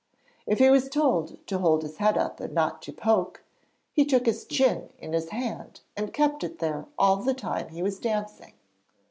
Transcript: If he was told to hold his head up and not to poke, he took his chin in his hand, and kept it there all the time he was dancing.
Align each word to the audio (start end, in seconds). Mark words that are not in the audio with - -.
If 0.47 0.57
he 0.57 0.71
was 0.71 0.89
told 0.89 1.45
to 1.45 1.59
hold 1.59 1.83
his 1.83 1.97
head 1.97 2.17
up 2.17 2.39
and 2.39 2.55
not 2.55 2.81
to 2.81 2.91
poke, 2.91 3.43
he 3.93 4.03
took 4.03 4.25
his 4.25 4.45
chin 4.45 4.89
in 4.97 5.13
his 5.13 5.29
hand, 5.29 5.81
and 5.95 6.11
kept 6.11 6.43
it 6.43 6.57
there 6.57 6.87
all 6.97 7.17
the 7.17 7.35
time 7.35 7.69
he 7.69 7.83
was 7.83 7.99
dancing. 7.99 8.53